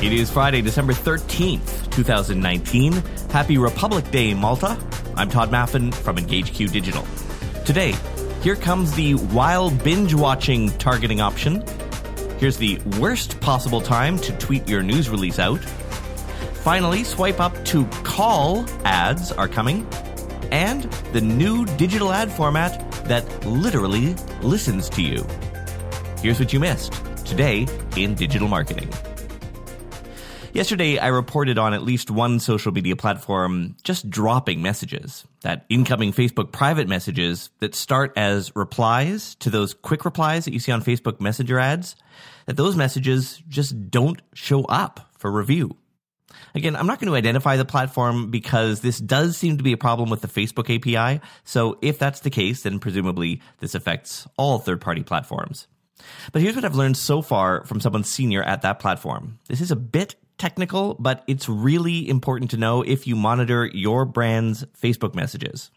[0.00, 2.92] It is Friday, December 13th, 2019.
[3.32, 4.78] Happy Republic Day, Malta.
[5.16, 7.04] I'm Todd Maffin from EngageQ Digital.
[7.64, 7.96] Today,
[8.40, 11.64] here comes the wild binge watching targeting option.
[12.38, 15.58] Here's the worst possible time to tweet your news release out.
[16.62, 19.84] Finally, swipe up to call ads are coming.
[20.52, 25.26] And the new digital ad format that literally listens to you.
[26.22, 26.92] Here's what you missed
[27.24, 28.88] today in digital marketing.
[30.58, 35.24] Yesterday, I reported on at least one social media platform just dropping messages.
[35.42, 40.58] That incoming Facebook private messages that start as replies to those quick replies that you
[40.58, 41.94] see on Facebook Messenger ads,
[42.46, 45.76] that those messages just don't show up for review.
[46.56, 49.78] Again, I'm not going to identify the platform because this does seem to be a
[49.78, 51.20] problem with the Facebook API.
[51.44, 55.68] So if that's the case, then presumably this affects all third party platforms.
[56.32, 59.38] But here's what I've learned so far from someone senior at that platform.
[59.46, 64.04] This is a bit technical, but it's really important to know if you monitor your
[64.04, 65.70] brand's Facebook messages.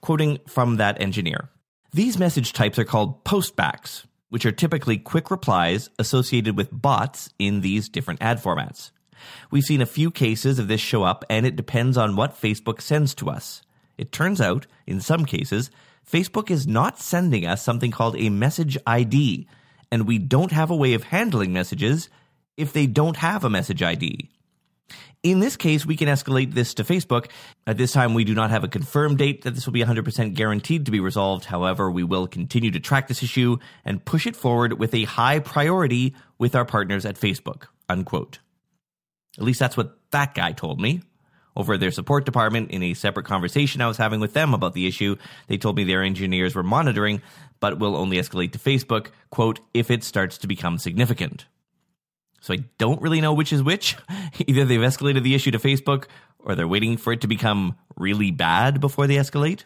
[0.00, 1.48] Quoting from that engineer
[1.92, 7.62] These message types are called postbacks, which are typically quick replies associated with bots in
[7.62, 8.90] these different ad formats.
[9.50, 12.80] We've seen a few cases of this show up, and it depends on what Facebook
[12.80, 13.62] sends to us.
[13.96, 15.70] It turns out, in some cases,
[16.10, 19.48] Facebook is not sending us something called a message ID,
[19.90, 22.08] and we don't have a way of handling messages
[22.58, 24.28] if they don't have a message ID.
[25.22, 27.28] In this case, we can escalate this to Facebook.
[27.66, 30.34] At this time, we do not have a confirmed date that this will be 100%
[30.34, 31.46] guaranteed to be resolved.
[31.46, 35.40] However, we will continue to track this issue and push it forward with a high
[35.40, 37.64] priority with our partners at Facebook.
[37.88, 38.38] Unquote.
[39.38, 41.02] At least that's what that guy told me.
[41.56, 44.86] Over their support department, in a separate conversation I was having with them about the
[44.86, 45.16] issue,
[45.48, 47.20] they told me their engineers were monitoring,
[47.58, 51.46] but will only escalate to Facebook, quote, if it starts to become significant.
[52.40, 53.96] So I don't really know which is which.
[54.46, 56.04] Either they've escalated the issue to Facebook
[56.38, 59.64] or they're waiting for it to become really bad before they escalate.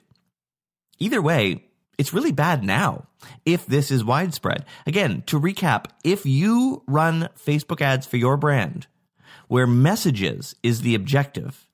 [0.99, 1.65] Either way,
[1.99, 3.07] it's really bad now
[3.45, 4.65] if this is widespread.
[4.87, 8.87] Again, to recap, if you run Facebook ads for your brand
[9.49, 11.69] where messages is the objective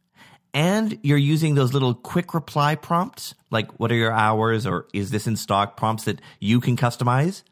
[0.53, 5.11] and you're using those little quick reply prompts, like what are your hours or is
[5.11, 7.43] this in stock prompts that you can customize,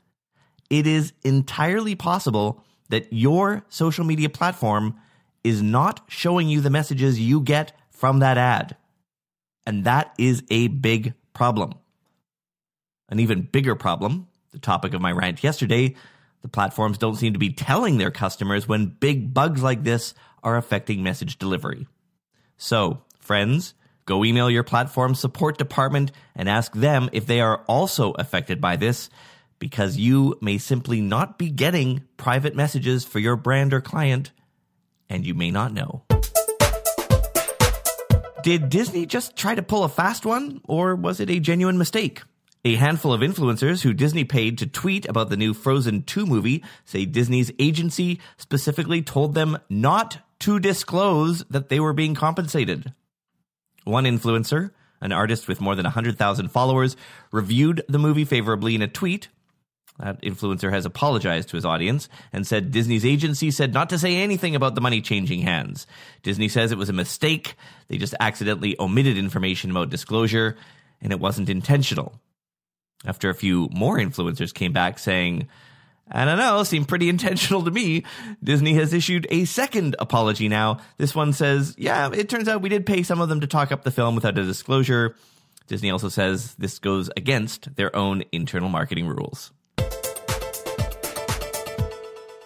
[0.68, 4.94] it is entirely possible that your social media platform
[5.44, 8.76] is not showing you the messages you get from that ad.
[9.66, 11.74] And that is a big problem.
[13.08, 15.94] An even bigger problem, the topic of my rant yesterday,
[16.42, 20.56] the platforms don't seem to be telling their customers when big bugs like this are
[20.56, 21.86] affecting message delivery.
[22.56, 28.12] So, friends, go email your platform support department and ask them if they are also
[28.12, 29.10] affected by this
[29.58, 34.32] because you may simply not be getting private messages for your brand or client,
[35.08, 36.02] and you may not know.
[38.42, 42.22] Did Disney just try to pull a fast one, or was it a genuine mistake?
[42.64, 46.64] A handful of influencers who Disney paid to tweet about the new Frozen 2 movie
[46.84, 52.92] say Disney's agency specifically told them not to disclose that they were being compensated.
[53.84, 56.96] One influencer, an artist with more than 100,000 followers,
[57.30, 59.28] reviewed the movie favorably in a tweet
[59.98, 64.16] that influencer has apologized to his audience and said Disney's agency said not to say
[64.16, 65.86] anything about the money changing hands.
[66.22, 67.54] Disney says it was a mistake.
[67.88, 70.56] They just accidentally omitted information about disclosure
[71.00, 72.20] and it wasn't intentional.
[73.04, 75.48] After a few more influencers came back saying,
[76.10, 78.04] I don't know, seemed pretty intentional to me.
[78.42, 80.78] Disney has issued a second apology now.
[80.98, 83.72] This one says, yeah, it turns out we did pay some of them to talk
[83.72, 85.16] up the film without a disclosure.
[85.66, 89.52] Disney also says this goes against their own internal marketing rules.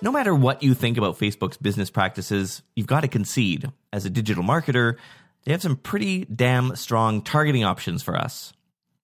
[0.03, 3.71] No matter what you think about Facebook's business practices, you've got to concede.
[3.93, 4.97] As a digital marketer,
[5.45, 8.55] they have some pretty damn strong targeting options for us.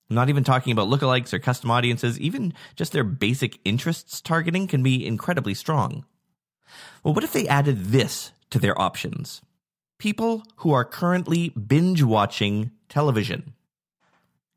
[0.08, 4.66] I'm not even talking about lookalikes or custom audiences, even just their basic interests targeting
[4.68, 6.06] can be incredibly strong.
[7.02, 9.42] Well, what if they added this to their options?
[9.98, 13.52] People who are currently binge watching television.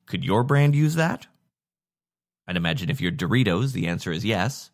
[0.05, 1.27] Could your brand use that?
[2.47, 4.71] I'd imagine if you're Doritos, the answer is yes.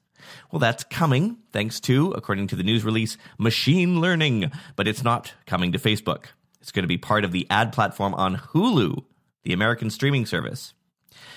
[0.51, 5.33] Well, that's coming thanks to, according to the news release, machine learning, but it's not
[5.45, 6.25] coming to Facebook.
[6.61, 9.03] It's going to be part of the ad platform on Hulu,
[9.43, 10.73] the American streaming service.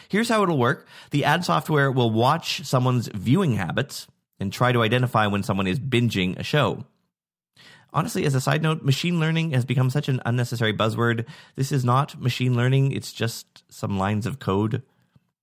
[0.08, 4.06] Here's how it'll work the ad software will watch someone's viewing habits
[4.40, 6.84] and try to identify when someone is binging a show.
[7.92, 11.26] Honestly, as a side note, machine learning has become such an unnecessary buzzword.
[11.56, 14.82] This is not machine learning, it's just some lines of code.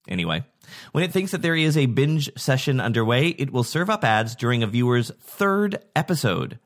[0.08, 0.44] Anyway,
[0.92, 4.36] when it thinks that there is a binge session underway, it will serve up ads
[4.36, 6.60] during a viewer's third episode.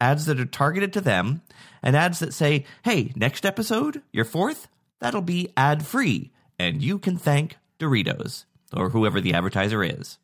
[0.00, 1.42] ads that are targeted to them,
[1.82, 4.68] and ads that say, hey, next episode, your fourth,
[5.00, 8.44] that'll be ad free, and you can thank Doritos,
[8.74, 10.18] or whoever the advertiser is.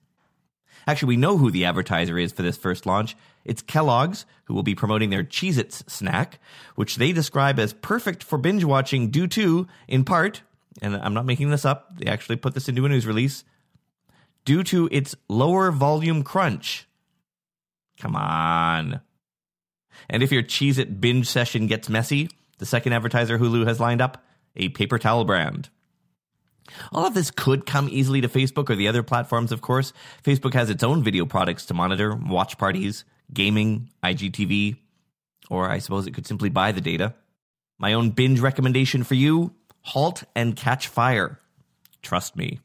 [0.87, 3.17] Actually, we know who the advertiser is for this first launch.
[3.45, 6.39] It's Kellogg's, who will be promoting their Cheez Its snack,
[6.75, 10.43] which they describe as perfect for binge watching due to, in part,
[10.83, 13.45] and I'm not making this up, they actually put this into a news release,
[14.45, 16.87] due to its lower volume crunch.
[18.01, 19.01] Come on.
[20.11, 22.29] And if your Cheez It binge session gets messy,
[22.59, 24.25] the second advertiser Hulu has lined up,
[24.57, 25.71] a paper towel brand.
[26.93, 29.93] All of this could come easily to Facebook or the other platforms, of course.
[30.23, 34.77] Facebook has its own video products to monitor, watch parties, gaming, IGTV,
[35.51, 37.15] or I suppose it could simply buy the data.
[37.79, 39.53] My own binge recommendation for you
[39.85, 41.39] halt and catch fire.
[42.03, 42.61] Trust me.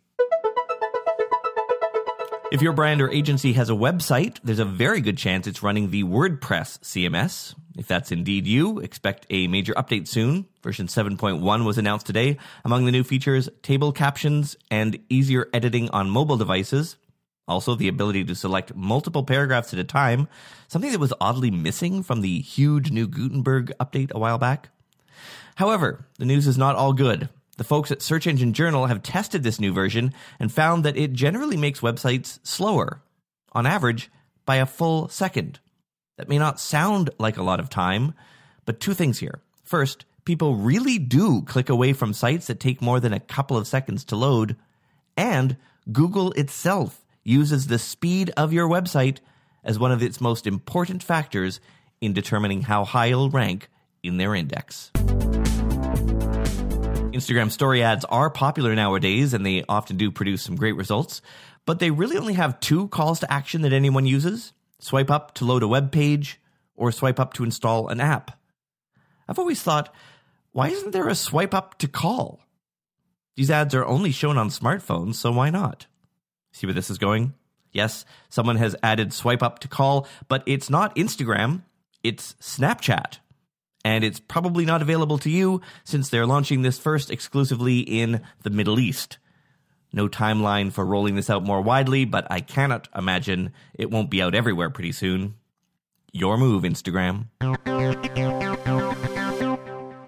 [2.52, 5.92] If your brand or agency has a website, there's a very good chance it's running
[5.92, 7.54] the WordPress CMS.
[7.78, 10.48] If that's indeed you, expect a major update soon.
[10.64, 12.38] Version 7.1 was announced today.
[12.66, 16.98] Among the new features, table captions and easier editing on mobile devices.
[17.48, 20.28] Also, the ability to select multiple paragraphs at a time,
[20.68, 24.70] something that was oddly missing from the huge new Gutenberg update a while back.
[25.56, 27.30] However, the news is not all good.
[27.58, 31.12] The folks at Search Engine Journal have tested this new version and found that it
[31.12, 33.02] generally makes websites slower,
[33.52, 34.10] on average,
[34.46, 35.60] by a full second.
[36.18, 38.14] That may not sound like a lot of time,
[38.66, 39.42] but two things here.
[39.64, 43.68] First, people really do click away from sites that take more than a couple of
[43.68, 44.56] seconds to load,
[45.18, 45.58] and
[45.92, 49.18] Google itself uses the speed of your website
[49.64, 51.60] as one of its most important factors
[52.00, 53.70] in determining how high you'll rank
[54.02, 54.92] in their index.
[57.20, 61.22] Instagram story ads are popular nowadays and they often do produce some great results,
[61.66, 65.44] but they really only have two calls to action that anyone uses swipe up to
[65.44, 66.40] load a web page
[66.76, 68.40] or swipe up to install an app.
[69.28, 69.94] I've always thought,
[70.54, 72.40] why isn't there a swipe up to call?
[73.36, 75.88] These ads are only shown on smartphones, so why not?
[76.54, 77.34] See where this is going?
[77.74, 81.64] Yes, someone has added swipe up to call, but it's not Instagram,
[82.02, 83.18] it's Snapchat
[83.84, 88.50] and it's probably not available to you since they're launching this first exclusively in the
[88.50, 89.18] Middle East.
[89.92, 94.22] No timeline for rolling this out more widely, but I cannot imagine it won't be
[94.22, 95.36] out everywhere pretty soon.
[96.12, 97.28] Your move, Instagram.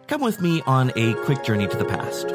[0.07, 2.27] Come with me on a quick journey to the past.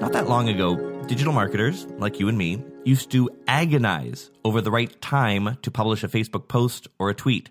[0.00, 0.76] Not that long ago,
[1.06, 6.04] digital marketers, like you and me, used to agonize over the right time to publish
[6.04, 7.50] a Facebook post or a tweet.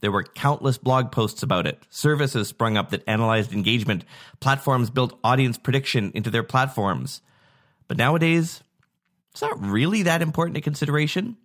[0.00, 1.82] There were countless blog posts about it.
[1.90, 4.04] Services sprung up that analyzed engagement.
[4.40, 7.20] Platforms built audience prediction into their platforms.
[7.88, 8.62] But nowadays,
[9.32, 11.36] it's not really that important a consideration.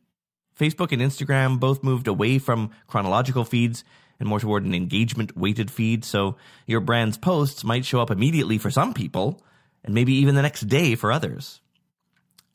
[0.59, 3.83] Facebook and Instagram both moved away from chronological feeds
[4.19, 8.57] and more toward an engagement weighted feed, so your brand's posts might show up immediately
[8.57, 9.43] for some people
[9.83, 11.59] and maybe even the next day for others.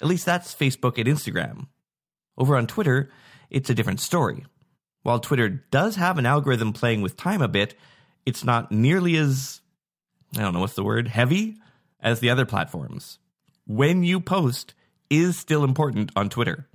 [0.00, 1.66] At least that's Facebook and Instagram.
[2.36, 3.10] Over on Twitter,
[3.50, 4.44] it's a different story.
[5.08, 7.74] While Twitter does have an algorithm playing with time a bit,
[8.26, 9.62] it's not nearly as,
[10.36, 11.56] I don't know what's the word, heavy
[11.98, 13.18] as the other platforms.
[13.66, 14.74] When you post
[15.08, 16.68] is still important on Twitter.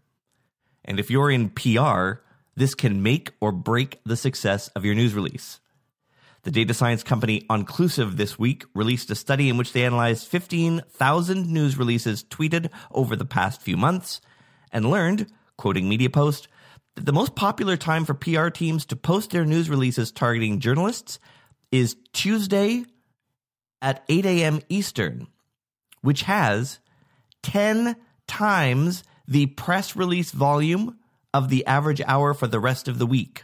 [0.83, 2.23] And if you're in PR,
[2.55, 5.59] this can make or break the success of your news release.
[6.41, 11.49] The data science company Onclusive this week released a study in which they analyzed 15,000
[11.51, 14.21] news releases tweeted over the past few months
[14.71, 16.47] and learned, quoting MediaPost,
[16.95, 21.19] that the most popular time for PR teams to post their news releases targeting journalists
[21.71, 22.85] is Tuesday
[23.81, 24.61] at 8 a.m.
[24.69, 25.27] Eastern,
[26.01, 26.79] which has
[27.43, 27.95] 10
[28.27, 30.97] times the press release volume
[31.33, 33.43] of the average hour for the rest of the week.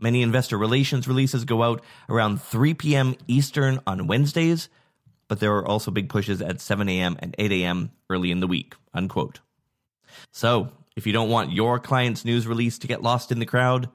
[0.00, 3.14] Many investor relations releases go out around 3 p.m.
[3.28, 4.68] Eastern on Wednesdays,
[5.28, 7.16] but there are also big pushes at 7 a.m.
[7.20, 7.92] and 8 a.m.
[8.08, 8.74] early in the week.
[8.94, 9.40] Unquote.
[10.32, 13.88] So, if you don't want your client's news release to get lost in the crowd,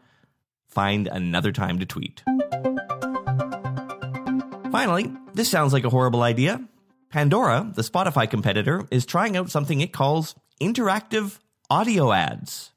[0.67, 2.23] find another time to tweet.
[4.71, 6.63] Finally, this sounds like a horrible idea.
[7.09, 12.71] Pandora, the Spotify competitor, is trying out something it calls interactive audio ads.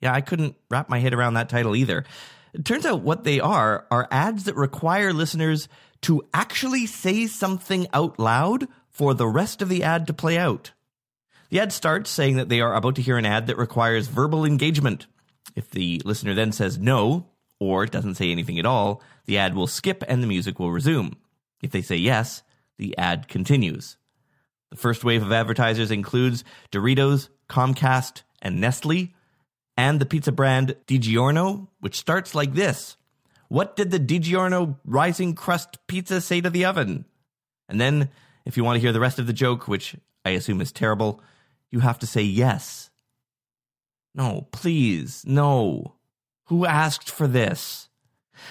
[0.00, 2.04] Yeah, I couldn't wrap my head around that title either.
[2.52, 5.68] It turns out what they are are ads that require listeners
[6.02, 10.72] to actually say something out loud for the rest of the ad to play out.
[11.50, 14.44] The ad starts saying that they are about to hear an ad that requires verbal
[14.44, 15.06] engagement.
[15.56, 17.26] If the listener then says no,
[17.58, 21.16] or doesn't say anything at all, the ad will skip and the music will resume.
[21.62, 22.42] If they say yes,
[22.76, 23.96] the ad continues.
[24.70, 29.14] The first wave of advertisers includes Doritos, Comcast, and Nestle.
[29.76, 32.96] and the pizza brand DiGiorno, which starts like this
[33.48, 37.06] What did the DiGiorno rising crust pizza say to the oven?
[37.68, 38.10] And then,
[38.44, 41.22] if you want to hear the rest of the joke, which I assume is terrible,
[41.70, 42.90] you have to say yes.
[44.14, 45.94] No, please, no.
[46.46, 47.88] Who asked for this?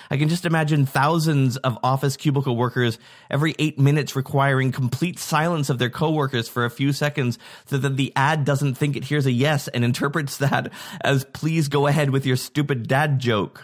[0.10, 5.70] I can just imagine thousands of office cubicle workers every eight minutes requiring complete silence
[5.70, 9.26] of their coworkers for a few seconds so that the ad doesn't think it hears
[9.26, 10.72] a yes and interprets that
[11.02, 13.64] as please go ahead with your stupid dad joke.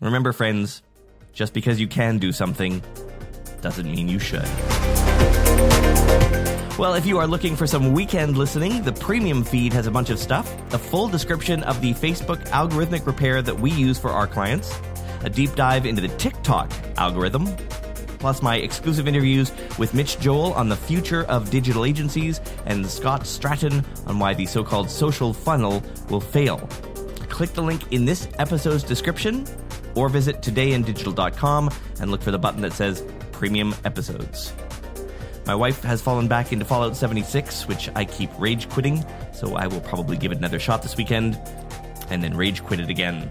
[0.00, 0.82] Remember, friends,
[1.32, 2.82] just because you can do something
[3.66, 4.48] doesn't mean you should.
[6.78, 10.08] Well, if you are looking for some weekend listening, the premium feed has a bunch
[10.10, 14.28] of stuff, a full description of the Facebook algorithmic repair that we use for our
[14.28, 14.78] clients
[15.24, 17.46] a deep dive into the TikTok algorithm,
[18.20, 23.22] plus my exclusive interviews with Mitch Joel on the future of digital agencies and Scott
[23.22, 26.58] Stratten on why the so called social funnel will fail.
[27.28, 29.44] Click the link in this episode's description
[29.96, 31.70] or visit todayindigital.com
[32.00, 33.02] and look for the button that says
[33.36, 34.54] Premium Episodes.
[35.46, 39.66] My wife has fallen back into Fallout 76, which I keep rage quitting, so I
[39.66, 41.38] will probably give it another shot this weekend
[42.08, 43.30] and then rage quit it again.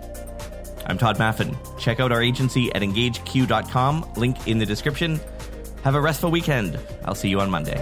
[0.86, 1.58] I'm Todd Maffin.
[1.80, 5.20] Check out our agency at engageq.com, link in the description.
[5.84, 6.80] Have a restful weekend.
[7.04, 7.82] I'll see you on Monday.